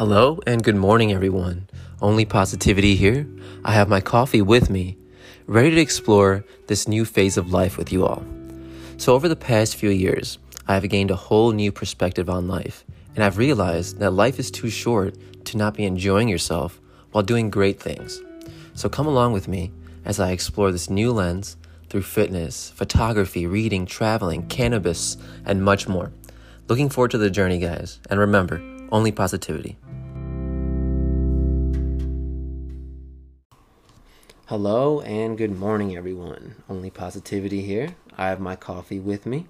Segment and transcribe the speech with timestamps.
[0.00, 1.68] Hello and good morning, everyone.
[2.00, 3.28] Only positivity here.
[3.66, 4.96] I have my coffee with me,
[5.46, 8.24] ready to explore this new phase of life with you all.
[8.96, 12.82] So, over the past few years, I have gained a whole new perspective on life,
[13.14, 16.80] and I've realized that life is too short to not be enjoying yourself
[17.12, 18.22] while doing great things.
[18.72, 19.70] So, come along with me
[20.06, 21.58] as I explore this new lens
[21.90, 26.10] through fitness, photography, reading, traveling, cannabis, and much more.
[26.68, 28.00] Looking forward to the journey, guys.
[28.08, 29.76] And remember, only positivity.
[34.50, 36.56] Hello and good morning, everyone.
[36.68, 37.94] Only positivity here.
[38.18, 39.46] I have my coffee with me,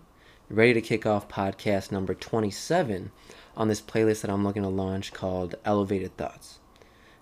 [0.50, 3.10] ready to kick off podcast number 27
[3.56, 6.58] on this playlist that I'm looking to launch called Elevated Thoughts.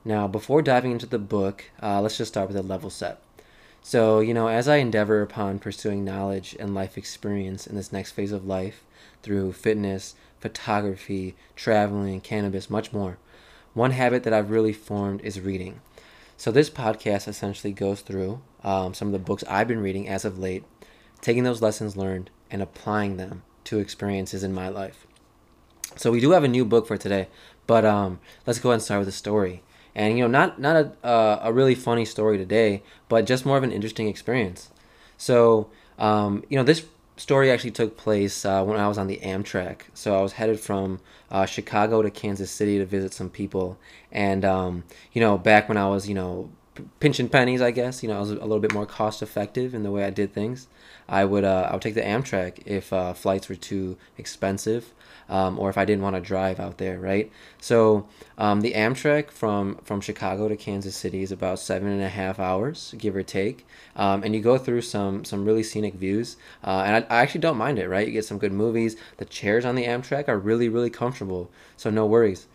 [0.05, 3.23] Now, before diving into the book, uh, let's just start with a level set.
[3.81, 8.11] So, you know, as I endeavor upon pursuing knowledge and life experience in this next
[8.11, 8.83] phase of life,
[9.23, 13.19] through fitness, photography, traveling, cannabis, much more.
[13.73, 15.81] One habit that I've really formed is reading.
[16.39, 20.25] So, this podcast essentially goes through um, some of the books I've been reading as
[20.25, 20.62] of late,
[21.20, 25.05] taking those lessons learned and applying them to experiences in my life.
[25.97, 27.27] So, we do have a new book for today,
[27.67, 29.64] but um, let's go ahead and start with a story.
[29.97, 33.56] And, you know, not, not a, uh, a really funny story today, but just more
[33.56, 34.70] of an interesting experience.
[35.17, 36.86] So, um, you know, this
[37.19, 39.83] story actually took place uh, when I was on the Amtrak.
[39.94, 43.78] So I was headed from uh, Chicago to Kansas City to visit some people,
[44.11, 46.50] and um, you know, back when I was you know
[47.01, 49.83] pinching pennies, I guess you know I was a little bit more cost effective in
[49.83, 50.69] the way I did things.
[51.09, 54.93] I would uh, I would take the Amtrak if uh, flights were too expensive,
[55.29, 57.31] um, or if I didn't want to drive out there, right?
[57.61, 62.09] So um, the Amtrak from from Chicago to Kansas City is about seven and a
[62.09, 66.37] half hours, give or take, um, and you go through some some really scenic views,
[66.63, 68.07] uh, and I, I actually don't mind it, right?
[68.07, 68.97] You get some good movies.
[69.17, 72.47] The chairs on the Amtrak are really really comfortable, so no worries.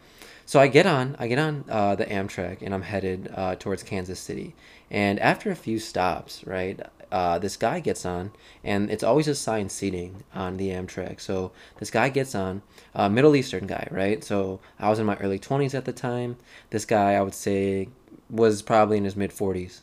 [0.45, 3.83] So I get on, I get on uh, the Amtrak, and I'm headed uh, towards
[3.83, 4.55] Kansas City.
[4.91, 6.79] And after a few stops, right,
[7.11, 8.31] uh, this guy gets on,
[8.63, 11.21] and it's always assigned seating on the Amtrak.
[11.21, 12.61] So this guy gets on,
[12.93, 14.23] uh, Middle Eastern guy, right?
[14.23, 16.37] So I was in my early 20s at the time.
[16.71, 17.89] This guy, I would say,
[18.29, 19.81] was probably in his mid 40s.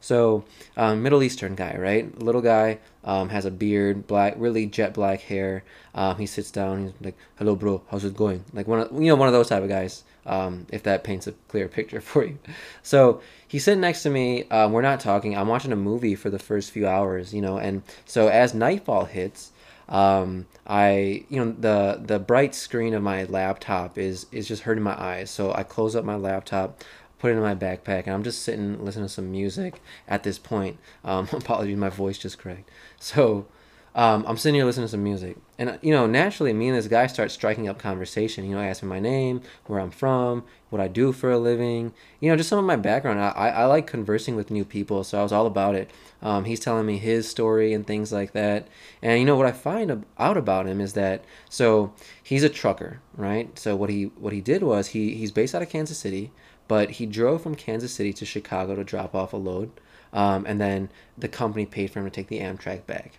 [0.00, 0.44] So,
[0.76, 2.18] um, Middle Eastern guy, right?
[2.18, 5.64] Little guy, um, has a beard, black, really jet black hair.
[5.94, 6.84] Um, he sits down.
[6.84, 7.82] He's like, "Hello, bro.
[7.90, 10.04] How's it going?" Like one, of, you know, one of those type of guys.
[10.26, 12.38] Um, if that paints a clear picture for you.
[12.82, 14.44] So he's sitting next to me.
[14.50, 15.36] Um, we're not talking.
[15.36, 17.58] I'm watching a movie for the first few hours, you know.
[17.58, 19.50] And so as nightfall hits,
[19.90, 24.84] um, I, you know, the the bright screen of my laptop is is just hurting
[24.84, 25.30] my eyes.
[25.30, 26.84] So I close up my laptop
[27.20, 30.38] put it in my backpack, and I'm just sitting listening to some music at this
[30.38, 30.78] point.
[31.04, 32.70] Um, apologies, my voice just cracked.
[32.98, 33.46] So
[33.94, 36.86] um, I'm sitting here listening to some music, and you know, naturally, me and this
[36.86, 38.44] guy start striking up conversation.
[38.44, 41.38] You know, I ask him my name, where I'm from, what I do for a
[41.38, 41.92] living.
[42.20, 43.20] You know, just some of my background.
[43.20, 45.90] I, I, I like conversing with new people, so I was all about it.
[46.22, 48.68] Um, he's telling me his story and things like that.
[49.02, 51.92] And you know what I find out about him is that so
[52.22, 53.58] he's a trucker, right?
[53.58, 56.30] So what he what he did was he he's based out of Kansas City
[56.70, 59.72] but he drove from Kansas City to Chicago to drop off a load,
[60.12, 60.88] um, and then
[61.18, 63.18] the company paid for him to take the Amtrak back.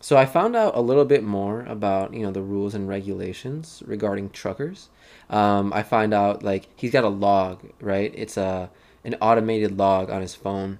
[0.00, 3.82] So I found out a little bit more about you know the rules and regulations
[3.86, 4.88] regarding truckers.
[5.28, 8.14] Um, I find out like he's got a log, right?
[8.14, 8.70] It's a
[9.02, 10.78] an automated log on his phone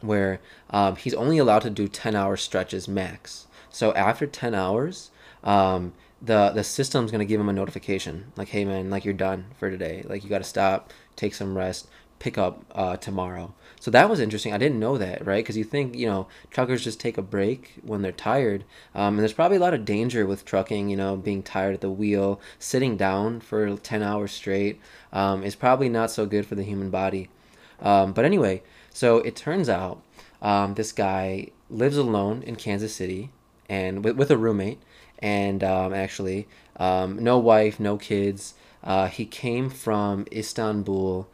[0.00, 0.40] where
[0.70, 3.46] um, he's only allowed to do 10 hour stretches max.
[3.70, 5.12] So after 10 hours,
[5.44, 9.46] um, the the system's gonna give him a notification like, hey man, like you're done
[9.58, 10.02] for today.
[10.04, 13.52] Like you got to stop, take some rest, pick up uh, tomorrow.
[13.80, 14.52] So that was interesting.
[14.52, 15.44] I didn't know that, right?
[15.44, 18.64] Because you think you know truckers just take a break when they're tired,
[18.94, 20.88] um, and there's probably a lot of danger with trucking.
[20.88, 24.80] You know, being tired at the wheel, sitting down for ten hours straight
[25.12, 27.28] um, is probably not so good for the human body.
[27.80, 28.62] Um, but anyway,
[28.94, 30.00] so it turns out
[30.40, 33.30] um, this guy lives alone in Kansas City
[33.68, 34.80] and with, with a roommate
[35.18, 38.54] and um, actually um, no wife, no kids.
[38.82, 41.28] Uh, he came from Istanbul,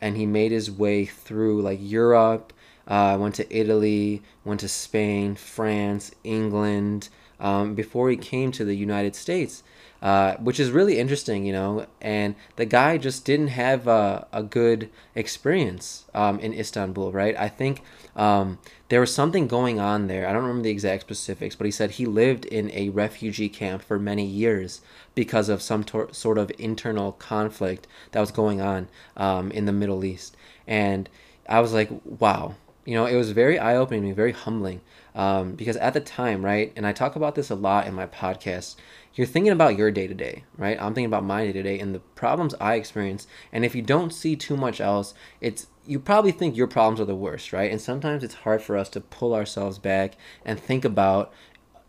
[0.00, 2.52] and he made his way through like Europe.
[2.86, 8.74] Uh, went to Italy, went to Spain, France, England, um, before he came to the
[8.74, 9.62] United States
[10.02, 11.86] uh, which is really interesting, you know.
[12.00, 17.36] And the guy just didn't have a, a good experience um, in Istanbul, right?
[17.36, 17.82] I think
[18.16, 18.58] um,
[18.88, 20.26] there was something going on there.
[20.28, 23.82] I don't remember the exact specifics, but he said he lived in a refugee camp
[23.82, 24.80] for many years
[25.14, 29.72] because of some tor- sort of internal conflict that was going on um, in the
[29.72, 30.36] Middle East.
[30.66, 31.08] And
[31.48, 32.54] I was like, wow,
[32.84, 34.80] You know, it was very eye opening very humbling.
[35.18, 38.06] Um, because at the time, right, and I talk about this a lot in my
[38.06, 38.76] podcast,
[39.14, 40.80] you're thinking about your day to day, right?
[40.80, 43.26] I'm thinking about my day to day and the problems I experience.
[43.52, 47.04] And if you don't see too much else, it's you probably think your problems are
[47.04, 47.68] the worst, right?
[47.68, 51.32] And sometimes it's hard for us to pull ourselves back and think about,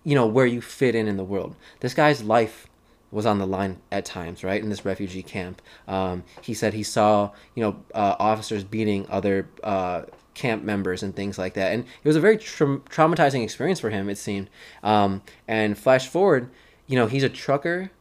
[0.03, 1.55] you know, where you fit in in the world.
[1.81, 2.65] This guy's life
[3.11, 4.61] was on the line at times, right?
[4.61, 9.47] In this refugee camp, um, he said he saw, you know, uh, officers beating other
[9.63, 10.03] uh,
[10.39, 13.89] camp members and things like that, and it was a very tra- traumatizing experience for
[13.89, 14.09] him.
[14.09, 14.49] It seemed.
[14.81, 16.49] Um, and flash forward,
[16.87, 17.91] you know, he's a trucker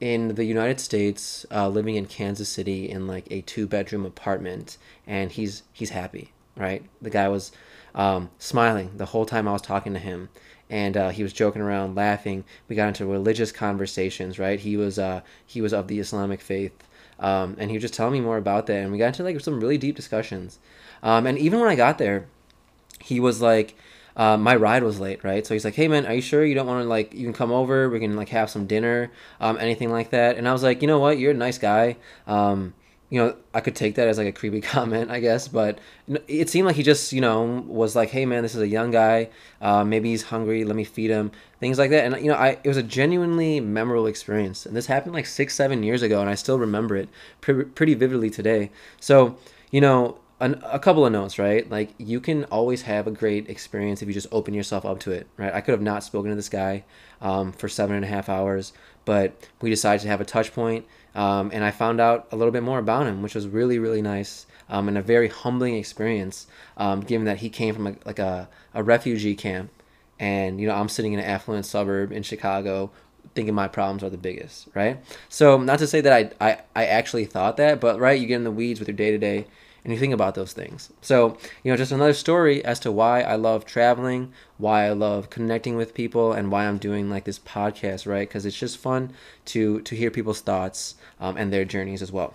[0.00, 4.76] in the United States, uh, living in Kansas City in like a two bedroom apartment,
[5.06, 6.84] and he's he's happy, right?
[7.00, 7.52] The guy was
[7.94, 10.30] um, smiling the whole time I was talking to him,
[10.68, 12.44] and uh, he was joking around, laughing.
[12.68, 14.58] We got into religious conversations, right?
[14.58, 16.74] He was uh, he was of the Islamic faith,
[17.20, 19.38] um, and he was just telling me more about that, and we got into like
[19.40, 20.58] some really deep discussions.
[21.04, 22.26] Um, and even when I got there,
[22.98, 23.76] he was like,
[24.16, 25.46] uh, my ride was late, right?
[25.46, 27.32] So he's like, "Hey man, are you sure you don't want to like you can
[27.32, 27.88] come over?
[27.88, 29.10] We can like have some dinner,
[29.40, 31.18] um, anything like that." And I was like, "You know what?
[31.18, 31.96] You're a nice guy.
[32.26, 32.74] Um,
[33.10, 35.78] you know, I could take that as like a creepy comment, I guess, but
[36.26, 38.92] it seemed like he just, you know, was like, "Hey, man, this is a young
[38.92, 39.30] guy.
[39.60, 40.64] Uh, maybe he's hungry.
[40.64, 43.58] Let me feed him." Things like that, and you know, I it was a genuinely
[43.58, 47.08] memorable experience, and this happened like six, seven years ago, and I still remember it
[47.40, 48.70] pre- pretty vividly today.
[49.00, 49.36] So,
[49.70, 51.68] you know, an, a couple of notes, right?
[51.68, 55.10] Like you can always have a great experience if you just open yourself up to
[55.10, 55.52] it, right?
[55.54, 56.84] I could have not spoken to this guy
[57.22, 58.74] um, for seven and a half hours,
[59.06, 62.52] but we decided to have a touch point, um, and I found out a little
[62.52, 66.46] bit more about him, which was really, really nice um, and a very humbling experience,
[66.76, 69.70] um, given that he came from a, like a, a refugee camp,
[70.20, 72.90] and you know I'm sitting in an affluent suburb in Chicago
[73.34, 75.02] thinking my problems are the biggest, right?
[75.28, 78.36] So not to say that I, I, I actually thought that, but right, you get
[78.36, 79.46] in the weeds with your day to day
[79.84, 80.90] and you think about those things.
[81.02, 85.28] So, you know, just another story as to why I love traveling, why I love
[85.28, 88.26] connecting with people, and why I'm doing like this podcast, right?
[88.26, 89.12] Because it's just fun
[89.46, 92.34] to to hear people's thoughts um, and their journeys as well.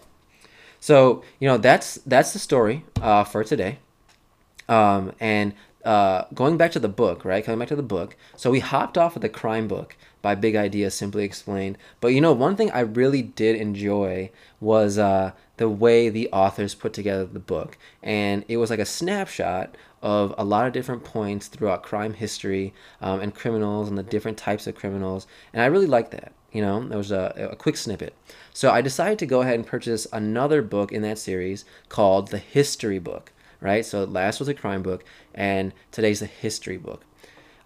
[0.79, 3.79] So, you know, that's that's the story uh, for today.
[4.67, 5.53] Um, and
[5.83, 7.43] uh, going back to the book, right?
[7.43, 8.15] Coming back to the book.
[8.35, 11.77] So we hopped off of the crime book by Big Idea Simply Explained.
[12.01, 16.75] But you know, one thing I really did enjoy was uh, the way the authors
[16.75, 17.77] put together the book.
[18.03, 22.73] And it was like a snapshot of a lot of different points throughout crime history
[23.01, 25.27] um, and criminals and the different types of criminals.
[25.53, 26.33] And I really liked that.
[26.51, 28.15] You know, that was a, a quick snippet.
[28.53, 32.39] So I decided to go ahead and purchase another book in that series called The
[32.39, 33.31] History Book,
[33.61, 33.85] right?
[33.85, 35.03] So last was a crime book,
[35.35, 37.03] and today's a history book.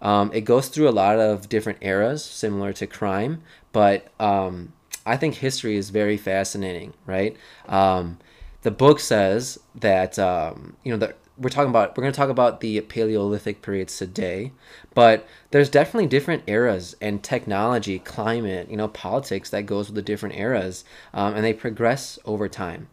[0.04, 3.42] Um, it goes through a lot of different eras, similar to crime,
[3.72, 4.74] but um,
[5.06, 7.36] I think history is very fascinating, right?
[7.66, 8.18] Um,
[8.62, 12.28] the book says that um, you know that we're talking about we're going to talk
[12.28, 14.52] about the Paleolithic periods today,
[14.92, 20.02] but there's definitely different eras and technology, climate, you know, politics that goes with the
[20.02, 20.84] different eras,
[21.14, 22.88] um, and they progress over time.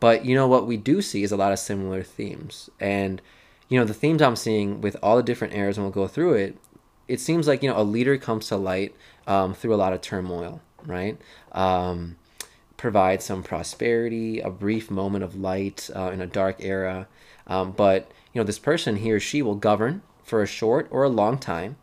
[0.00, 3.22] But you know what we do see is a lot of similar themes, and
[3.68, 6.34] you know, the themes I'm seeing with all the different eras, and we'll go through
[6.34, 6.56] it,
[7.06, 8.94] it seems like, you know, a leader comes to light
[9.26, 11.18] um, through a lot of turmoil, right?
[11.52, 12.16] Um,
[12.76, 17.08] provide some prosperity, a brief moment of light uh, in a dark era.
[17.46, 21.02] Um, but, you know, this person, he or she will govern for a short or
[21.02, 21.76] a long time,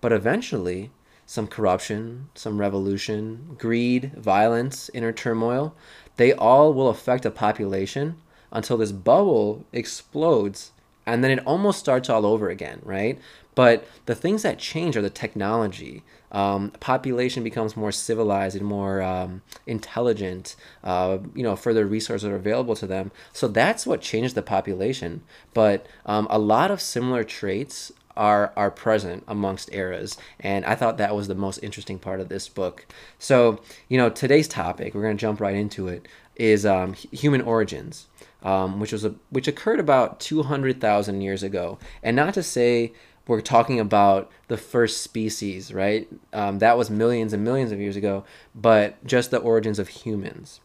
[0.00, 0.90] but eventually
[1.26, 5.74] some corruption, some revolution, greed, violence, inner turmoil,
[6.16, 8.16] they all will affect a population
[8.52, 10.72] until this bubble explodes
[11.06, 13.18] and then it almost starts all over again, right?
[13.54, 16.02] But the things that change are the technology.
[16.30, 20.56] Um, population becomes more civilized and more um, intelligent.
[20.82, 23.12] Uh, you know, further resources are available to them.
[23.32, 25.22] So that's what changed the population.
[25.52, 30.98] But um, a lot of similar traits are are present amongst eras and i thought
[30.98, 32.86] that was the most interesting part of this book
[33.18, 36.06] so you know today's topic we're going to jump right into it
[36.36, 38.08] is um, human origins
[38.42, 41.78] um, which was a which occurred about 200,000 years ago.
[42.02, 42.92] And not to say
[43.26, 46.08] we're talking about the first species, right?
[46.32, 50.60] Um, that was millions and millions of years ago, but just the origins of humans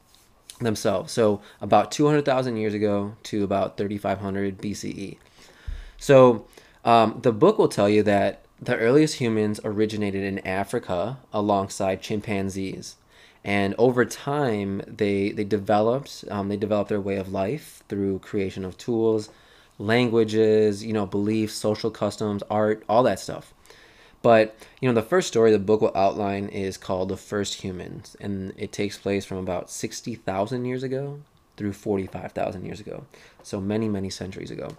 [0.59, 1.13] themselves.
[1.13, 5.17] So about 200,000 years ago to about 3,500 BCE.
[5.97, 6.47] So
[6.83, 12.95] um, the book will tell you that the earliest humans originated in Africa alongside chimpanzees
[13.47, 18.63] and over time they they developed um, they developed their way of life through creation
[18.65, 19.29] of tools
[19.79, 23.53] languages you know beliefs social customs art all that stuff.
[24.21, 28.17] But you know the first story the book will outline is called the first humans
[28.19, 31.21] and it takes place from about 60,000 years ago
[31.55, 33.05] through 45,000 years ago.
[33.43, 34.75] So many many centuries ago.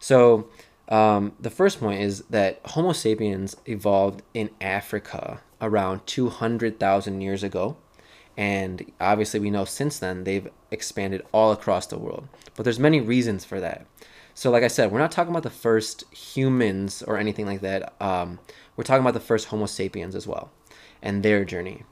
[0.00, 0.48] So
[0.88, 7.76] um, the first point is that Homo sapiens evolved in Africa around 200,000 years ago.
[8.36, 12.28] And obviously, we know since then they've expanded all across the world.
[12.56, 13.86] But there's many reasons for that.
[14.34, 17.94] So, like I said, we're not talking about the first humans or anything like that.
[18.00, 18.40] Um,
[18.76, 20.50] we're talking about the first Homo sapiens as well
[21.00, 21.84] and their journey.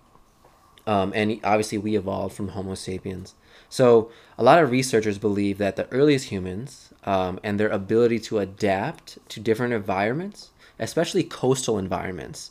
[0.85, 3.35] Um, and obviously, we evolved from Homo sapiens.
[3.69, 8.41] So, a lot of researchers believe that the earliest humans um, and their ability to
[8.41, 12.51] adapt to different environments, especially coastal environments,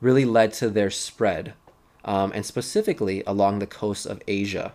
[0.00, 1.54] really led to their spread,
[2.04, 4.72] um, and specifically along the coasts of Asia.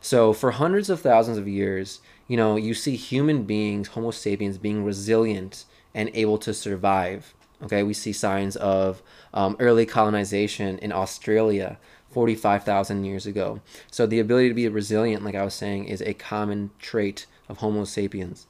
[0.00, 4.58] So, for hundreds of thousands of years, you know, you see human beings, Homo sapiens,
[4.58, 5.64] being resilient
[5.94, 7.34] and able to survive.
[7.62, 11.78] Okay, we see signs of um, early colonization in Australia
[12.10, 13.60] 45,000 years ago.
[13.90, 17.58] So the ability to be resilient, like I was saying, is a common trait of
[17.58, 18.46] Homo sapiens.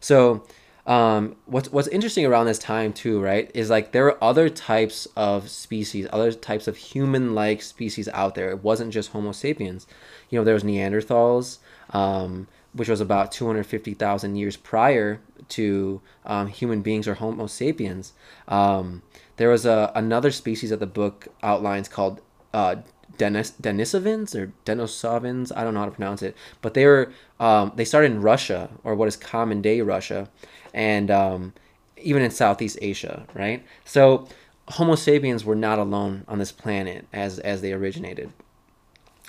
[0.00, 0.44] So
[0.88, 5.06] um, what's what's interesting around this time too, right, is like there were other types
[5.14, 8.48] of species, other types of human-like species out there.
[8.50, 9.86] It wasn't just Homo sapiens.
[10.30, 11.58] You know, there was Neanderthals.
[11.90, 18.12] Um, which was about 250,000 years prior to um, human beings or Homo sapiens.
[18.46, 19.02] Um,
[19.36, 22.20] there was a, another species that the book outlines called
[22.52, 22.76] uh,
[23.16, 25.50] Denis, Denisovans or Denisovans.
[25.54, 28.70] I don't know how to pronounce it, but they were um, they started in Russia
[28.84, 30.28] or what is common day Russia,
[30.74, 31.52] and um,
[31.96, 33.64] even in Southeast Asia, right?
[33.84, 34.28] So
[34.68, 38.32] Homo sapiens were not alone on this planet as as they originated.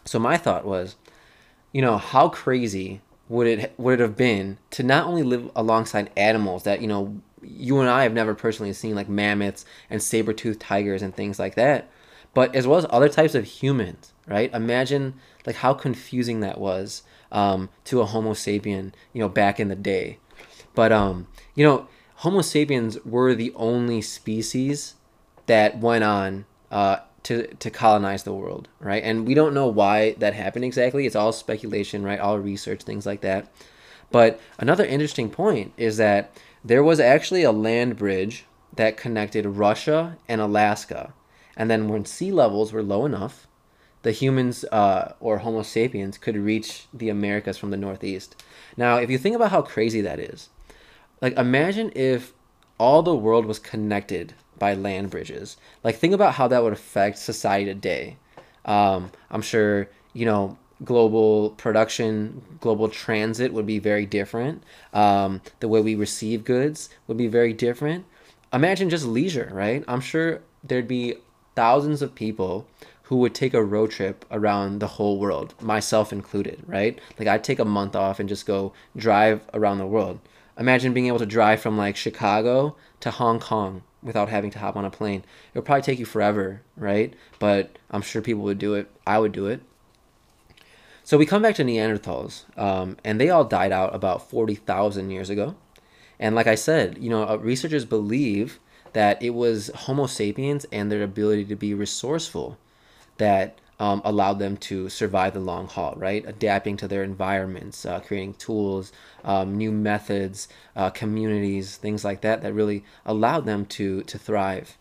[0.06, 0.96] So my thought was,
[1.72, 6.10] you know, how crazy would it would it have been to not only live alongside
[6.18, 10.60] animals that you know you and I have never personally seen like mammoths and saber-toothed
[10.60, 11.90] tigers and things like that,
[12.34, 14.54] but as well as other types of humans, right?
[14.54, 15.14] Imagine
[15.46, 19.76] like how confusing that was um, to a Homo sapien, you know, back in the
[19.76, 20.18] day.
[20.80, 21.90] But um, you know,
[22.24, 24.96] Homo sapiens were the only species
[25.46, 29.04] that went on uh, to to colonize the world, right?
[29.04, 31.06] And we don't know why that happened exactly.
[31.06, 32.18] It's all speculation, right?
[32.18, 33.52] All research, things like that.
[34.10, 36.32] But another interesting point is that
[36.64, 41.12] there was actually a land bridge that connected Russia and Alaska.
[41.58, 43.50] And then when sea levels were low enough,
[44.04, 48.42] the humans uh, or Homo sapiens could reach the Americas from the Northeast.
[48.78, 50.48] Now, if you think about how crazy that is,
[51.22, 52.34] like imagine if
[52.78, 55.58] all the world was connected by land bridges.
[55.84, 58.18] Like think about how that would affect society today.
[58.66, 64.64] Um, I'm sure you know global production, global transit would be very different.
[64.94, 68.06] Um, the way we receive goods would be very different.
[68.54, 69.84] Imagine just leisure, right?
[69.88, 71.16] I'm sure there'd be
[71.56, 72.66] thousands of people
[73.04, 77.00] who would take a road trip around the whole world, myself included, right?
[77.18, 80.20] Like I'd take a month off and just go drive around the world.
[80.60, 84.76] Imagine being able to drive from like Chicago to Hong Kong without having to hop
[84.76, 85.24] on a plane.
[85.54, 87.14] It would probably take you forever, right?
[87.40, 88.92] But I'm sure people would do it.
[89.08, 89.62] I would do it.
[91.04, 95.30] So we come back to Neanderthals, um, and they all died out about 40,000 years
[95.32, 95.56] ago.
[96.20, 98.60] And like I said, you know, uh, researchers believe
[98.94, 102.58] that it was Homo sapiens and their ability to be resourceful
[103.18, 106.26] that um, allowed them to survive the long haul, right?
[106.28, 108.92] Adapting to their environments, uh, creating tools,
[109.24, 114.78] um, new methods, uh, communities, things like that, that really allowed them to to thrive.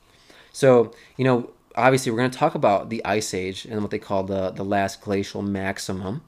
[0.53, 3.99] So, you know, obviously, we're going to talk about the Ice Age and what they
[3.99, 6.23] call the the last glacial maximum,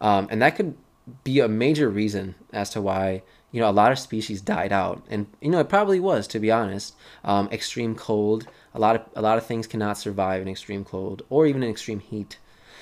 [0.00, 0.76] um, and that could
[1.24, 3.22] be a major reason as to why
[3.52, 6.38] you know a lot of species died out, and you know it probably was, to
[6.38, 6.94] be honest.
[7.24, 11.22] Um, extreme cold a lot of a lot of things cannot survive in extreme cold
[11.28, 12.38] or even in extreme heat.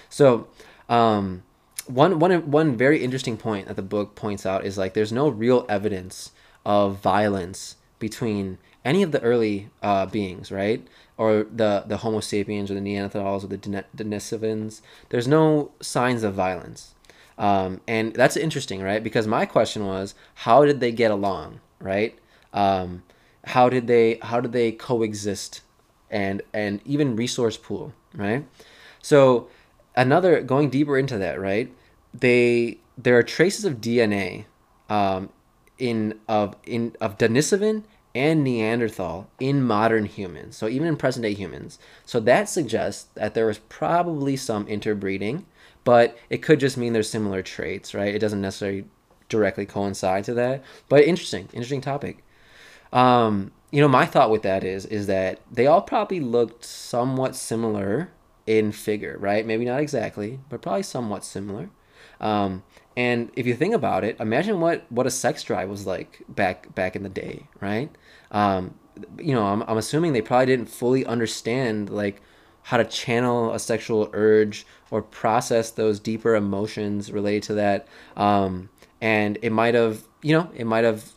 [0.09, 0.49] So,
[0.89, 1.43] um,
[1.87, 5.29] one one one very interesting point that the book points out is like there's no
[5.29, 6.33] real evidence
[6.65, 10.87] of violence between any of the early uh, beings, right?
[11.17, 14.83] Or the the Homo sapiens or the Neanderthals or the Denisovans.
[15.09, 16.95] There's no signs of violence.
[17.39, 19.03] Um, and that's interesting, right?
[19.03, 22.19] Because my question was, how did they get along, right?
[22.53, 23.05] Um,
[23.45, 25.63] how did they how did they coexist
[26.11, 28.45] and and even resource pool, right?
[29.01, 29.49] So
[29.97, 31.73] another going deeper into that, right?
[32.13, 34.47] They there are traces of DNA
[34.89, 35.31] um,
[35.79, 40.57] in of in of Denisovan and Neanderthal in modern humans.
[40.57, 41.79] So even in present day humans.
[42.05, 45.47] So that suggests that there was probably some interbreeding,
[45.85, 48.15] but it could just mean there's similar traits, right?
[48.15, 48.85] It doesn't necessarily
[49.29, 50.65] directly coincide to that.
[50.89, 52.25] But interesting, interesting topic.
[52.93, 57.37] Um, you know, my thought with that is is that they all probably looked somewhat
[57.37, 58.11] similar
[58.47, 59.47] in figure, right?
[59.47, 61.71] Maybe not exactly, but probably somewhat similar.
[62.21, 62.63] Um,
[62.97, 66.75] And if you think about it, imagine what what a sex drive was like back
[66.75, 67.91] back in the day, right?
[68.33, 68.75] Um,
[69.19, 72.21] you know, I'm, I'm assuming they probably didn't fully understand like
[72.69, 77.89] how to channel a sexual urge or process those deeper emotions related to that.
[78.15, 78.69] Um,
[79.01, 81.13] and it might have, you know, it might have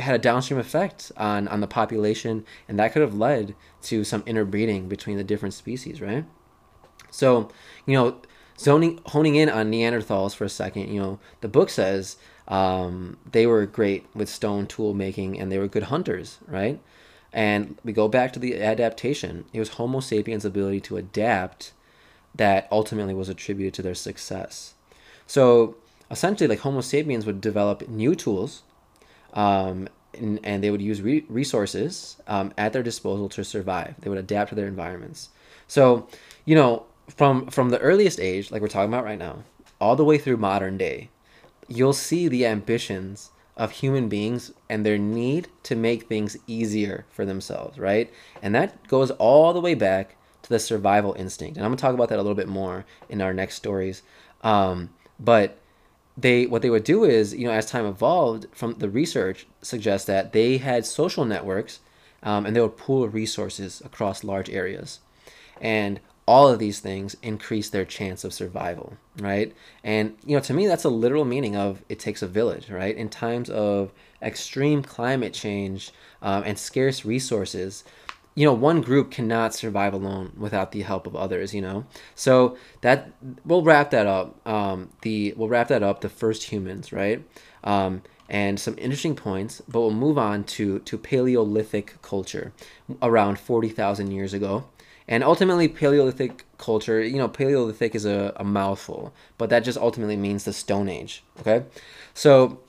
[0.00, 4.24] had a downstream effect on on the population, and that could have led to some
[4.26, 6.24] interbreeding between the different species, right?
[7.12, 7.48] So,
[7.86, 8.20] you know,
[8.58, 12.16] zoning honing in on Neanderthals for a second, you know, the book says
[12.48, 16.80] um, they were great with stone tool making and they were good hunters, right?
[17.32, 19.44] And we go back to the adaptation.
[19.52, 21.72] It was Homo sapiens' ability to adapt
[22.34, 24.74] that ultimately was attributed to their success.
[25.26, 25.76] So
[26.10, 28.62] essentially, like Homo sapiens would develop new tools,
[29.34, 33.94] um, and, and, they would use re- resources um, at their disposal to survive.
[34.00, 35.28] They would adapt to their environments.
[35.66, 36.08] So,
[36.46, 39.44] you know, from from the earliest age, like we're talking about right now,
[39.80, 41.10] all the way through modern day,
[41.68, 47.26] you'll see the ambitions of human beings and their need to make things easier for
[47.26, 48.10] themselves, right?
[48.40, 51.56] And that goes all the way back to the survival instinct.
[51.56, 54.02] And I'm gonna talk about that a little bit more in our next stories.
[54.42, 55.58] Um, but
[56.16, 60.06] they what they would do is, you know, as time evolved, from the research suggests
[60.06, 61.80] that they had social networks
[62.22, 65.00] um, and they would pool resources across large areas.
[65.60, 69.54] And all of these things increase their chance of survival, right?
[69.82, 72.94] And you know, to me, that's a literal meaning of it takes a village, right?
[72.94, 77.82] In times of extreme climate change um, and scarce resources,
[78.34, 81.54] you know, one group cannot survive alone without the help of others.
[81.54, 83.10] You know, so that
[83.46, 84.46] we'll wrap that up.
[84.46, 86.02] Um, the we'll wrap that up.
[86.02, 87.24] The first humans, right?
[87.64, 92.52] Um, and some interesting points, but we'll move on to to Paleolithic culture
[93.00, 94.64] around forty thousand years ago.
[95.08, 100.16] And ultimately, Paleolithic culture, you know, Paleolithic is a, a mouthful, but that just ultimately
[100.16, 101.24] means the Stone Age.
[101.40, 101.64] Okay?
[102.12, 102.60] So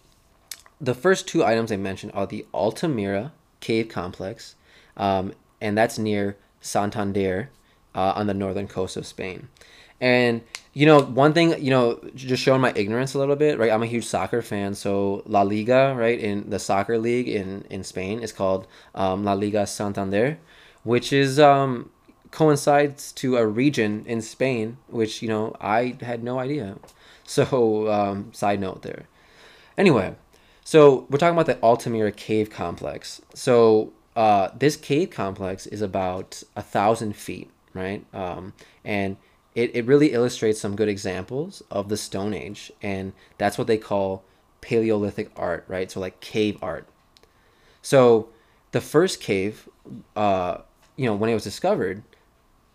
[0.80, 4.56] the first two items I mentioned are the Altamira cave complex,
[4.96, 7.50] um, and that's near Santander
[7.94, 9.50] uh, on the northern coast of Spain.
[10.00, 10.42] And
[10.74, 13.72] you know, one thing, you know, just showing my ignorance a little bit, right?
[13.72, 17.84] I'm a huge soccer fan, so La Liga, right, in the soccer league in in
[17.84, 20.38] Spain, is called um, La Liga Santander,
[20.84, 21.90] which is um,
[22.32, 26.78] coincides to a region in Spain, which, you know, I had no idea.
[27.30, 29.06] So, um, side note there.
[29.78, 30.16] Anyway,
[30.64, 33.22] so we're talking about the Altamira Cave Complex.
[33.36, 38.04] So, uh, this cave complex is about a thousand feet, right?
[38.16, 39.18] Um, and
[39.56, 43.78] it, it really illustrates some good examples of the Stone Age, and that's what they
[43.78, 44.24] call
[44.62, 45.90] Paleolithic art, right?
[45.92, 46.88] So, like cave art.
[47.82, 48.30] So,
[48.72, 49.70] the first cave,
[50.16, 50.58] uh,
[50.96, 52.04] you know, when it was discovered,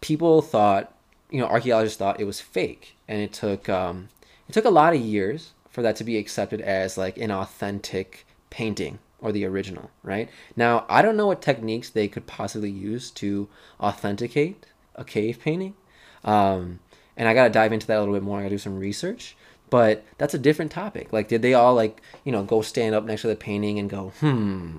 [0.05, 0.95] people thought,
[1.31, 4.11] you know, archaeologists thought it was fake, and it took um,
[4.47, 8.27] it took a lot of years for that to be accepted as like an authentic
[8.51, 10.29] painting or the original, right?
[10.55, 13.49] Now, I don't know what techniques they could possibly use to
[13.81, 15.75] authenticate a cave painting.
[16.23, 16.81] Um,
[17.17, 18.39] and I got to dive into that a little bit more.
[18.39, 19.37] I got to do some research,
[19.71, 21.13] but that's a different topic.
[21.15, 23.89] Like, did they all like, you know, go stand up next to the painting and
[23.89, 24.77] go, hmm,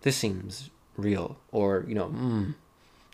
[0.00, 2.52] this seems real, or you know, hmm,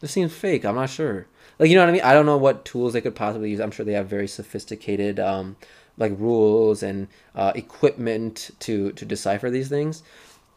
[0.01, 0.65] this seems fake.
[0.65, 1.27] I'm not sure.
[1.59, 2.03] Like you know what I mean?
[2.03, 3.61] I don't know what tools they could possibly use.
[3.61, 5.57] I'm sure they have very sophisticated um,
[5.97, 10.03] like rules and uh, equipment to to decipher these things.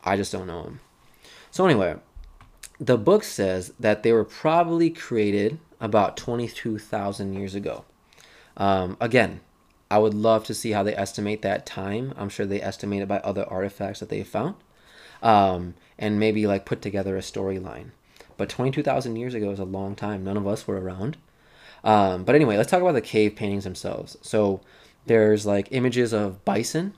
[0.04, 0.80] I just don't know them.
[1.52, 1.96] So anyway,
[2.80, 7.86] the book says that they were probably created about 22,000 years ago.
[8.56, 9.42] Um, again,
[9.90, 12.14] I would love to see how they estimate that time.
[12.18, 14.56] I'm sure they estimate it by other artifacts that they found,
[15.22, 17.92] um, and maybe like put together a storyline.
[18.38, 20.24] But 22,000 years ago is a long time.
[20.24, 21.18] None of us were around.
[21.84, 24.18] Um, but anyway, let's talk about the cave paintings themselves.
[24.22, 24.62] So
[25.06, 26.94] there's like images of bison.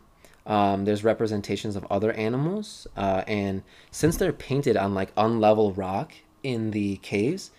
[0.46, 2.88] Um, there's representations of other animals.
[2.98, 7.52] Uh, and since they're painted on like unlevel rock in the caves,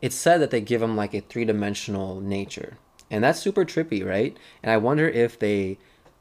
[0.00, 2.76] it's said that they give them like a three dimensional nature.
[3.10, 4.36] And that's super trippy, right?
[4.62, 5.78] And I wonder if they,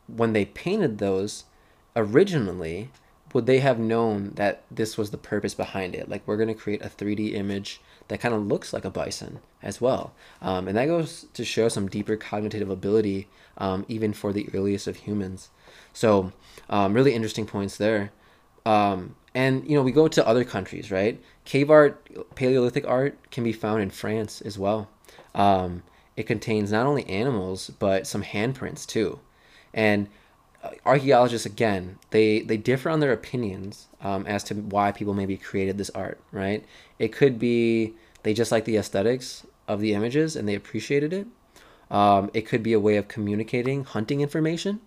[0.07, 1.45] when they painted those
[1.95, 2.91] originally,
[3.35, 6.07] would they have known that this was the purpose behind it?
[6.07, 9.39] Like, we're going to create a 3D image that kind of looks like a bison
[9.61, 10.13] as well.
[10.41, 14.87] Um, and that goes to show some deeper cognitive ability, um, even for the earliest
[14.87, 15.49] of humans.
[15.91, 16.31] So,
[16.69, 18.13] um, really interesting points there.
[18.65, 21.21] Um, and, you know, we go to other countries, right?
[21.43, 24.87] Cave art, Paleolithic art can be found in France as well.
[25.33, 25.83] Um,
[26.15, 29.19] it contains not only animals, but some handprints too.
[29.73, 30.07] And
[30.85, 35.77] archaeologists again they they differ on their opinions um, as to why people maybe created
[35.77, 36.65] this art right?
[36.99, 41.27] It could be they just like the aesthetics of the images and they appreciated it.
[41.91, 44.81] Um, it could be a way of communicating hunting information.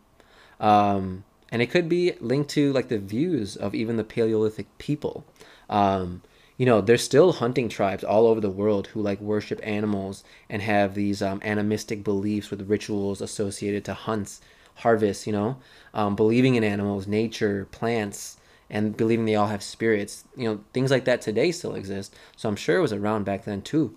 [0.61, 5.25] Um, and it could be linked to like the views of even the Paleolithic people.
[5.71, 6.23] Um,
[6.57, 10.61] you know, there's still hunting tribes all over the world who like worship animals and
[10.61, 14.41] have these um, animistic beliefs with rituals associated to hunts,
[14.79, 15.27] harvests.
[15.27, 15.57] You know,
[15.95, 18.39] um, believing in animals, nature, plants,
[18.71, 20.25] and believing they all have spirits.
[20.37, 22.15] You know, things like that today still exist.
[22.37, 23.95] So I'm sure it was around back then too.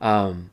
[0.00, 0.50] Um,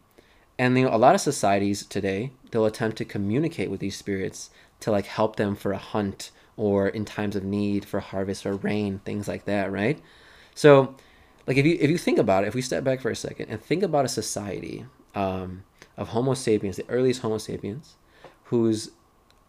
[0.58, 4.50] and you know, a lot of societies today they'll attempt to communicate with these spirits
[4.82, 8.56] to like help them for a hunt or in times of need for harvest or
[8.56, 10.00] rain, things like that, right?
[10.54, 10.96] So
[11.48, 13.50] like if you if you think about it, if we step back for a second
[13.50, 15.64] and think about a society um,
[15.98, 17.96] of Homo sapiens, the earliest Homo sapiens,
[18.46, 18.92] whose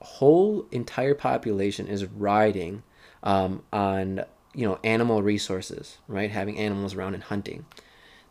[0.02, 2.82] whole entire population is riding
[3.22, 6.30] um, on you know animal resources, right?
[6.30, 7.64] Having animals around and hunting.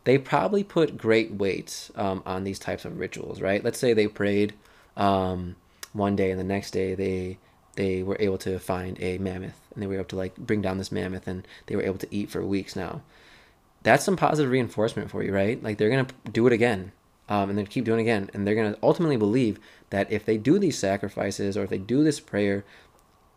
[0.03, 3.63] They probably put great weight um, on these types of rituals, right?
[3.63, 4.53] Let's say they prayed
[4.97, 5.55] um,
[5.93, 7.37] one day and the next day they
[7.75, 10.77] they were able to find a mammoth and they were able to like bring down
[10.77, 13.01] this mammoth and they were able to eat for weeks now
[13.83, 15.61] that's some positive reinforcement for you, right?
[15.61, 16.91] Like they're gonna do it again,
[17.29, 19.59] um, and then keep doing it again, and they're gonna ultimately believe
[19.91, 22.65] that if they do these sacrifices or if they do this prayer,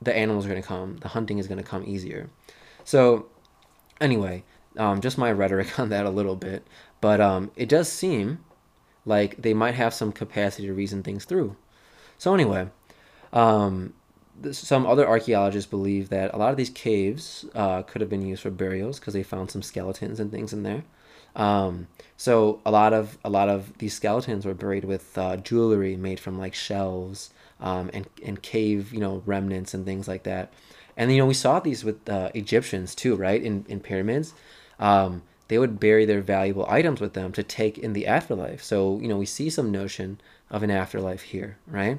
[0.00, 2.30] the animals are gonna come, the hunting is gonna come easier.
[2.84, 3.26] So,
[4.00, 4.44] anyway,
[4.76, 6.66] um, just my rhetoric on that a little bit,
[7.00, 8.44] but um, it does seem
[9.04, 11.56] like they might have some capacity to reason things through.
[12.18, 12.68] So anyway,
[13.32, 13.94] um,
[14.52, 18.42] some other archaeologists believe that a lot of these caves uh, could have been used
[18.42, 20.84] for burials because they found some skeletons and things in there.
[21.36, 25.96] Um, so a lot of a lot of these skeletons were buried with uh, jewelry
[25.96, 30.52] made from like shells um, and and cave you know remnants and things like that.
[30.96, 33.42] And you know we saw these with uh, Egyptians too, right?
[33.42, 34.34] In in pyramids,
[34.78, 38.62] um, they would bury their valuable items with them to take in the afterlife.
[38.62, 40.20] So you know we see some notion
[40.50, 41.98] of an afterlife here, right?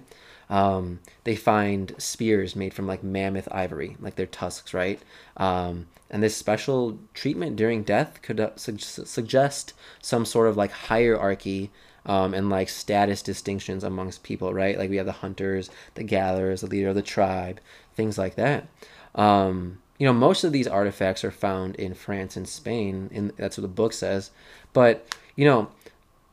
[0.49, 4.99] Um, they find spears made from like mammoth ivory, like their tusks, right?
[5.37, 10.71] Um, and this special treatment during death could uh, su- suggest some sort of like
[10.71, 11.71] hierarchy
[12.05, 14.77] um, and like status distinctions amongst people, right?
[14.77, 17.59] Like we have the hunters, the gatherers, the leader of the tribe,
[17.95, 18.67] things like that.
[19.15, 23.57] Um, you know, most of these artifacts are found in France and Spain, and that's
[23.57, 24.29] what the book says.
[24.73, 25.69] But you know,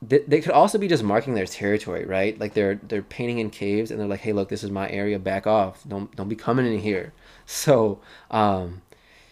[0.03, 2.39] they, they could also be just marking their territory, right?
[2.39, 5.19] Like they're they're painting in caves and they're like, hey, look, this is my area.
[5.19, 5.85] Back off.
[5.87, 7.13] Don't don't be coming in here.
[7.45, 7.99] So,
[8.31, 8.83] um,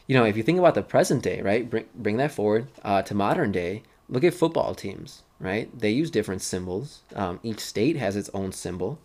[0.09, 1.71] you know, if you think about the present day, right?
[1.71, 3.83] Bring bring that forward uh, to modern day.
[4.09, 5.71] Look at football teams, right?
[5.79, 7.03] They use different symbols.
[7.15, 8.99] Um, each state has its own symbol.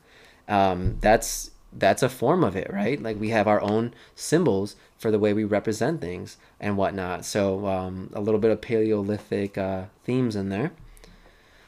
[0.47, 3.01] Um, that's that's a form of it, right?
[3.01, 7.25] Like we have our own symbols for the way we represent things and whatnot.
[7.25, 10.71] So um, a little bit of Paleolithic uh, themes in there.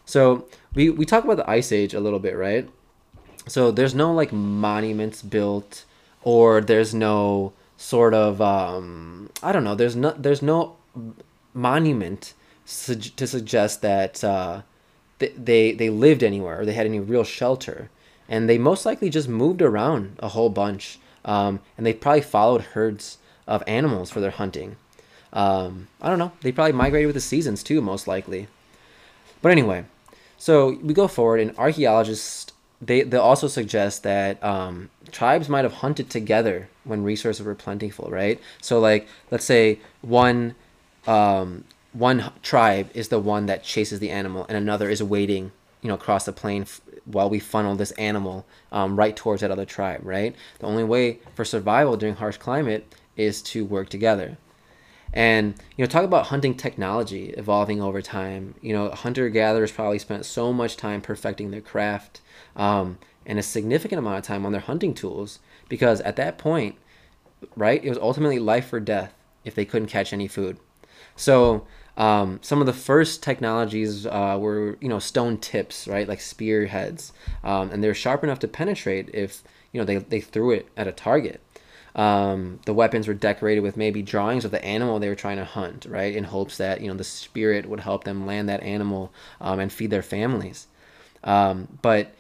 [0.07, 2.67] So we we talk about the Ice Age a little bit, right?
[3.47, 5.83] So there's no like monuments built,
[6.23, 9.75] or there's no sort of um, I don't know.
[9.75, 10.77] There's no there's no
[11.53, 12.33] monument
[12.65, 14.61] to suggest that uh,
[15.19, 17.89] they they lived anywhere or they had any real shelter,
[18.29, 22.61] and they most likely just moved around a whole bunch, um, and they probably followed
[22.61, 24.77] herds of animals for their hunting.
[25.33, 26.31] Um, I don't know.
[26.41, 28.47] They probably migrated with the seasons too, most likely.
[29.41, 29.85] But anyway,
[30.37, 35.73] so we go forward, and archaeologists they they also suggest that um, tribes might have
[35.73, 38.39] hunted together when resources were plentiful, right?
[38.61, 40.55] So like let's say one
[41.07, 45.87] um, one tribe is the one that chases the animal, and another is waiting, you
[45.87, 49.65] know, across the plain f- while we funnel this animal um, right towards that other
[49.65, 50.35] tribe, right?
[50.59, 54.37] The only way for survival during harsh climate is to work together.
[55.13, 58.55] And you know, talk about hunting technology evolving over time.
[58.61, 62.21] You know, hunter gatherers probably spent so much time perfecting their craft
[62.55, 65.39] um, and a significant amount of time on their hunting tools
[65.69, 66.75] because at that point,
[67.55, 70.57] right, it was ultimately life or death if they couldn't catch any food.
[71.15, 71.65] So
[71.97, 77.11] um, some of the first technologies uh, were you know stone tips, right, like spearheads,
[77.43, 80.87] um, and they're sharp enough to penetrate if you know they, they threw it at
[80.87, 81.41] a target.
[81.97, 85.45] Um, the weapons were decorated with maybe drawings of the animal they were trying to
[85.45, 89.11] hunt, right, in hopes that you know the spirit would help them land that animal
[89.41, 90.67] um, and feed their families.
[91.23, 92.13] Um, but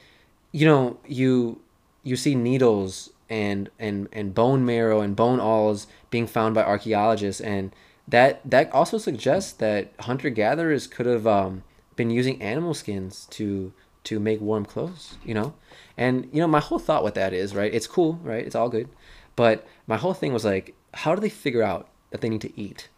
[0.51, 1.61] you know, you
[2.03, 7.39] you see needles and and and bone marrow and bone awls being found by archaeologists,
[7.39, 7.71] and
[8.07, 11.63] that that also suggests that hunter gatherers could have um,
[11.95, 13.71] been using animal skins to
[14.05, 15.17] to make warm clothes.
[15.23, 15.53] You know,
[15.95, 17.71] and you know my whole thought with that is right.
[17.71, 18.43] It's cool, right?
[18.43, 18.89] It's all good
[19.37, 22.59] but my whole thing was like, how do they figure out that they need to
[22.59, 22.89] eat,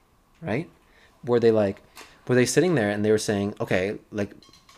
[0.42, 0.68] right?
[1.24, 1.84] Were they like,
[2.28, 4.32] were they sitting there and they were saying, okay, like,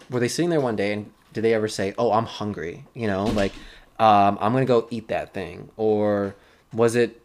[0.10, 2.86] were they sitting there one day and did they ever say, oh, I'm hungry?
[2.93, 3.54] You know, like,
[4.00, 6.36] um, I'm gonna go eat that thing, or
[6.74, 7.17] was it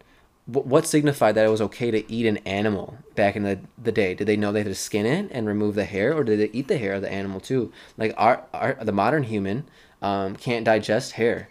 [0.44, 4.14] what signified that it was okay to eat an animal back in the, the day?
[4.14, 6.56] Did they know they had to skin it and remove the hair, or did they
[6.56, 7.72] eat the hair of the animal too?
[7.96, 9.64] Like our, our the modern human
[10.02, 11.48] um, can't digest hair,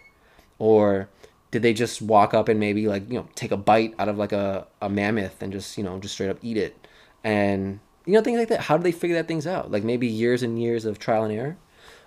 [0.60, 1.08] or
[1.50, 4.18] did they just walk up and maybe like you know take a bite out of
[4.18, 6.86] like a, a mammoth and just you know just straight up eat it,
[7.24, 8.60] and you know things like that.
[8.60, 9.70] How do they figure that things out?
[9.70, 11.56] Like maybe years and years of trial and error.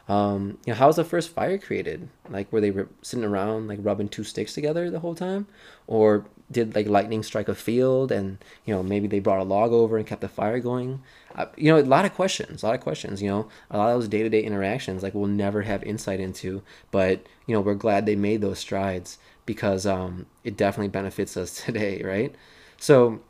[0.07, 2.09] Um, you know, how was the first fire created?
[2.29, 2.73] Like, were they
[3.03, 5.45] sitting around like rubbing two sticks together the whole time,
[5.85, 9.71] or did like lightning strike a field and you know maybe they brought a log
[9.71, 11.01] over and kept the fire going?
[11.35, 13.21] Uh, you know, a lot of questions, a lot of questions.
[13.21, 16.19] You know, a lot of those day to day interactions like we'll never have insight
[16.19, 21.37] into, but you know we're glad they made those strides because um, it definitely benefits
[21.37, 22.35] us today, right?
[22.77, 23.21] So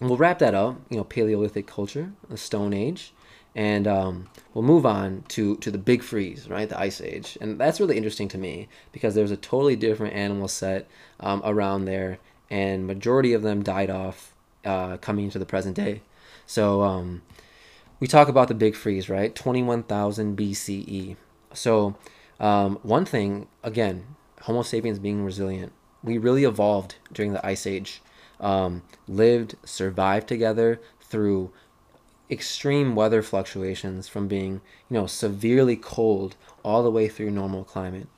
[0.00, 0.80] we'll wrap that up.
[0.90, 3.12] You know, Paleolithic culture, the Stone Age
[3.56, 7.58] and um, we'll move on to to the big freeze right the ice age and
[7.58, 10.86] that's really interesting to me because there's a totally different animal set
[11.20, 12.18] um, around there
[12.50, 16.02] and majority of them died off uh, coming into the present day
[16.46, 17.22] so um,
[18.00, 21.16] we talk about the big freeze right 21000 bce
[21.52, 21.96] so
[22.40, 24.04] um, one thing again
[24.42, 28.00] homo sapiens being resilient we really evolved during the ice age
[28.40, 31.50] um, lived survived together through
[32.30, 34.54] extreme weather fluctuations from being,
[34.90, 38.08] you know, severely cold all the way through normal climate.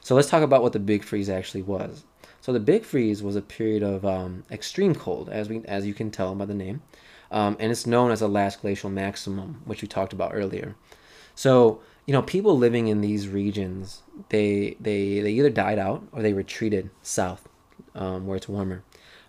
[0.00, 2.04] So let's talk about what the Big Freeze actually was.
[2.42, 5.94] So the Big Freeze was a period of um, extreme cold, as we as you
[5.94, 6.82] can tell by the name,
[7.30, 10.74] um, and it's known as the last glacial maximum, which we talked about earlier.
[11.36, 16.20] So you know, people living in these regions, they they they either died out or
[16.20, 17.48] they retreated south,
[17.94, 18.82] um, where it's warmer.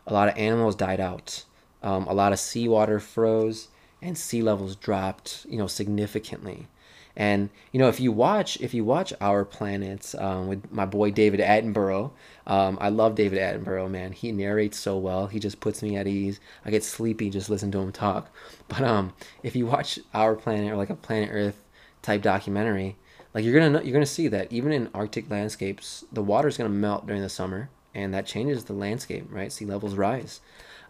[0.07, 1.45] A lot of animals died out.
[1.83, 3.67] Um, a lot of seawater froze
[4.01, 6.67] and sea levels dropped, you know, significantly.
[7.15, 11.11] And you know, if you watch if you watch Our Planets um, with my boy
[11.11, 12.11] David Attenborough,
[12.47, 14.11] um, I love David Attenborough, man.
[14.11, 15.27] He narrates so well.
[15.27, 16.39] He just puts me at ease.
[16.65, 18.33] I get sleepy just listening to him talk.
[18.67, 21.61] But um, if you watch Our Planet or like a Planet Earth
[22.01, 22.95] type documentary,
[23.33, 26.69] like you're gonna you're gonna see that even in Arctic landscapes, the water is gonna
[26.69, 29.27] melt during the summer, and that changes the landscape.
[29.29, 30.41] Right, sea levels rise.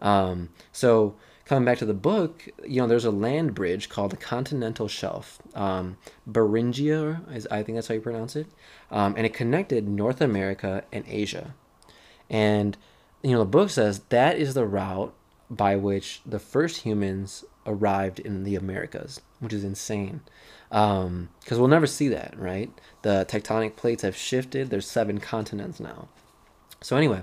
[0.01, 4.17] Um, so coming back to the book, you know, there's a land bridge called the
[4.17, 5.41] Continental Shelf.
[5.55, 5.97] Um,
[6.29, 8.47] Beringia, is, I think that's how you pronounce it.
[8.91, 11.53] Um, and it connected North America and Asia.
[12.29, 12.77] And,
[13.21, 15.13] you know, the book says that is the route
[15.49, 20.21] by which the first humans arrived in the Americas, which is insane.
[20.69, 22.71] Because um, we'll never see that, right?
[23.03, 24.69] The tectonic plates have shifted.
[24.69, 26.07] There's seven continents now.
[26.81, 27.21] So, anyway,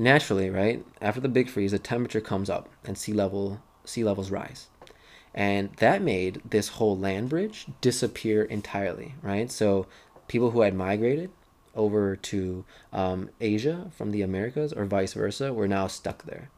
[0.00, 4.30] naturally, right after the big freeze, the temperature comes up and sea level sea levels
[4.30, 4.68] rise,
[5.34, 9.50] and that made this whole land bridge disappear entirely, right?
[9.50, 9.86] So
[10.28, 11.30] people who had migrated
[11.74, 16.50] over to um, Asia from the Americas or vice versa were now stuck there.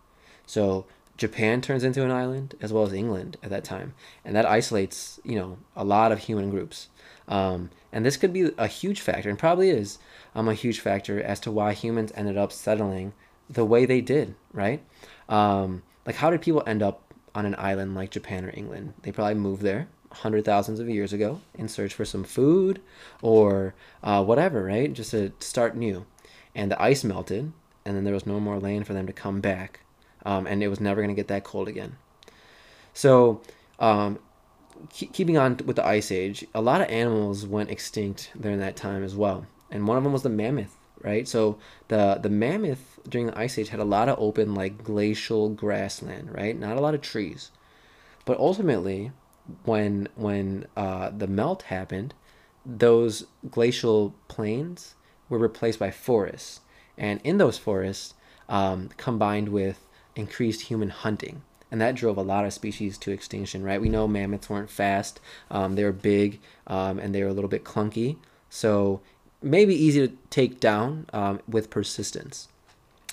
[0.46, 4.46] So Japan turns into an island as well as England at that time, and that
[4.46, 6.88] isolates you know a lot of human groups.
[7.28, 9.98] Um, and this could be a huge factor, and probably is
[10.34, 13.12] um, a huge factor as to why humans ended up settling
[13.48, 14.82] the way they did, right?
[15.28, 18.94] Um, like, how did people end up on an island like Japan or England?
[19.02, 22.80] They probably moved there hundred thousands of years ago in search for some food
[23.20, 24.92] or uh, whatever, right?
[24.92, 26.06] Just to start new.
[26.54, 27.52] And the ice melted,
[27.84, 29.80] and then there was no more land for them to come back,
[30.26, 31.96] um, and it was never going to get that cold again.
[32.92, 33.40] So,
[33.78, 34.18] um,
[34.90, 39.02] keeping on with the ice age, a lot of animals went extinct during that time
[39.02, 41.26] as well, and one of them was the mammoth right?
[41.26, 45.48] So the the mammoth during the ice age had a lot of open like glacial
[45.48, 46.58] grassland, right?
[46.58, 47.50] Not a lot of trees.
[48.24, 49.12] But ultimately,
[49.64, 52.14] when when uh, the melt happened,
[52.64, 54.94] those glacial plains
[55.28, 56.60] were replaced by forests,
[56.96, 58.14] and in those forests,
[58.48, 63.64] um, combined with increased human hunting, and that drove a lot of species to extinction.
[63.64, 63.80] Right?
[63.80, 67.50] We know mammoths weren't fast; um, they were big, um, and they were a little
[67.50, 68.18] bit clunky.
[68.48, 69.00] So
[69.42, 72.48] maybe easy to take down um, with persistence.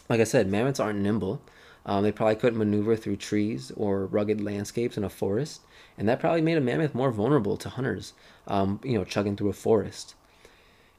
[0.07, 1.41] Like I said, mammoths aren't nimble.
[1.85, 5.61] Um, they probably couldn't maneuver through trees or rugged landscapes in a forest,
[5.97, 8.13] and that probably made a mammoth more vulnerable to hunters.
[8.47, 10.15] Um, you know, chugging through a forest.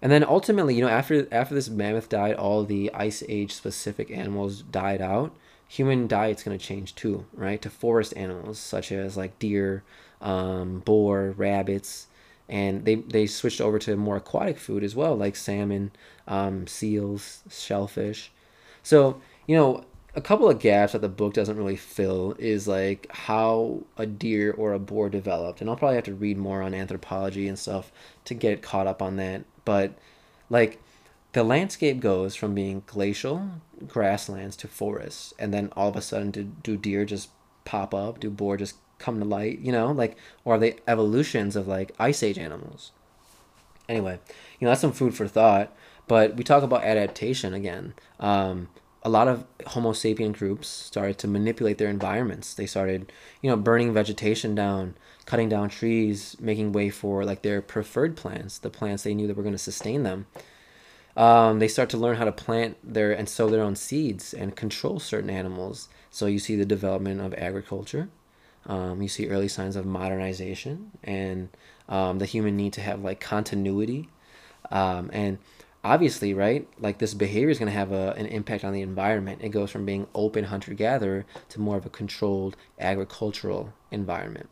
[0.03, 4.11] And then ultimately, you know, after after this mammoth died, all the ice age specific
[4.11, 5.37] animals died out.
[5.69, 7.61] Human diet's going to change too, right?
[7.62, 9.85] To forest animals such as like deer,
[10.21, 12.07] um, boar, rabbits,
[12.51, 15.93] and they they switched over to more aquatic food as well, like salmon,
[16.27, 18.33] um, seals, shellfish.
[18.83, 19.85] So you know,
[20.15, 24.53] a couple of gaps that the book doesn't really fill is like how a deer
[24.53, 27.93] or a boar developed, and I'll probably have to read more on anthropology and stuff
[28.25, 29.45] to get caught up on that.
[29.65, 29.95] But
[30.51, 30.83] like
[31.33, 33.49] the landscape goes from being glacial
[33.87, 37.31] grasslands to forests, and then all of a sudden, do, do deer just
[37.65, 38.19] pop up?
[38.19, 39.59] Do boar just come to light?
[39.59, 42.93] You know, like, or are they evolutions of like ice age animals?
[43.89, 44.21] Anyway,
[44.61, 45.75] you know, that's some food for thought.
[46.07, 47.95] But we talk about adaptation again.
[48.19, 48.69] Um,
[49.03, 52.53] a lot of Homo sapien groups started to manipulate their environments.
[52.55, 57.63] They started, you know, burning vegetation down, cutting down trees, making way for like their
[57.63, 60.27] preferred plants, the plants they knew that were going to sustain them.
[61.17, 64.55] Um, they start to learn how to plant their and sow their own seeds and
[64.55, 65.89] control certain animals.
[66.11, 68.09] So you see the development of agriculture.
[68.66, 71.49] Um, you see early signs of modernization and
[71.88, 74.09] um, the human need to have like continuity
[74.70, 75.38] um, and
[75.83, 79.40] obviously, right, like this behavior is going to have a, an impact on the environment.
[79.42, 84.49] It goes from being open hunter gatherer to more of a controlled agricultural environment.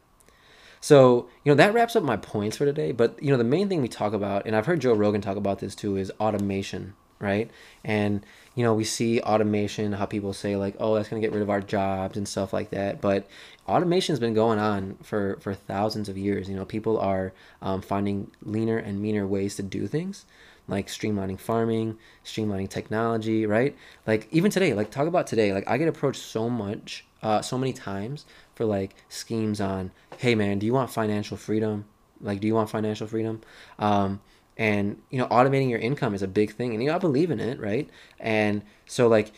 [0.80, 2.92] So, you know, that wraps up my points for today.
[2.92, 5.36] But, you know, the main thing we talk about, and I've heard Joe Rogan talk
[5.36, 7.50] about this too, is automation, right?
[7.82, 11.34] And, you know, we see automation, how people say, like, oh, that's going to get
[11.34, 13.00] rid of our jobs and stuff like that.
[13.00, 13.28] But
[13.68, 16.48] automation's been going on for, for thousands of years.
[16.48, 20.24] You know, people are um, finding leaner and meaner ways to do things
[20.68, 23.74] like streamlining farming, streamlining technology, right?
[24.06, 27.58] Like even today, like talk about today, like I get approached so much, uh, so
[27.58, 31.86] many times for like schemes on, hey man, do you want financial freedom?
[32.20, 33.40] Like, do you want financial freedom?
[33.78, 34.20] Um,
[34.58, 37.30] and you know, automating your income is a big thing, and you know, I believe
[37.30, 37.88] in it, right?
[38.20, 39.32] And so like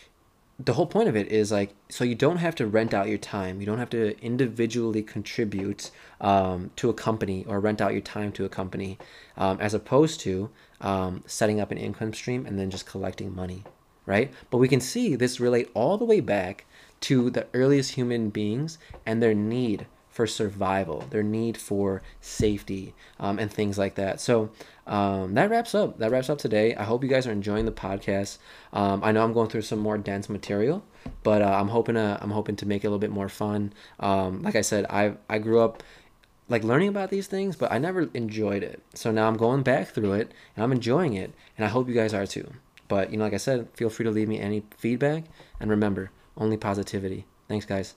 [0.65, 3.19] the whole point of it is like so you don't have to rent out your
[3.19, 8.01] time you don't have to individually contribute um, to a company or rent out your
[8.01, 8.99] time to a company
[9.37, 13.65] um, as opposed to um, setting up an income stream and then just collecting money,
[14.07, 14.33] right?
[14.51, 16.65] But we can see this relate all the way back
[17.03, 23.39] to the earliest human beings and their need for survival, their need for safety, um,
[23.39, 24.21] and things like that.
[24.21, 24.51] So
[24.91, 25.99] um, that wraps up.
[25.99, 26.75] That wraps up today.
[26.75, 28.39] I hope you guys are enjoying the podcast.
[28.73, 30.85] Um, I know I'm going through some more dense material,
[31.23, 33.73] but uh, I'm hoping to I'm hoping to make it a little bit more fun.
[34.01, 35.85] Um, like I said, I I grew up
[36.49, 38.83] like learning about these things, but I never enjoyed it.
[38.95, 41.95] So now I'm going back through it and I'm enjoying it, and I hope you
[41.95, 42.53] guys are too.
[42.89, 45.27] But you know, like I said, feel free to leave me any feedback,
[45.61, 47.27] and remember, only positivity.
[47.47, 47.95] Thanks, guys.